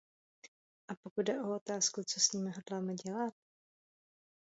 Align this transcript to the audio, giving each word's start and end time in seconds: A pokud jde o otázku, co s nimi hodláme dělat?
A 0.87 0.95
pokud 0.95 1.21
jde 1.21 1.41
o 1.41 1.55
otázku, 1.55 2.03
co 2.03 2.19
s 2.19 2.31
nimi 2.31 2.51
hodláme 2.51 2.93
dělat? 2.93 3.33